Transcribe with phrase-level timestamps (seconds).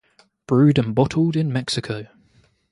[0.47, 2.07] Brewed and bottled in Mexico.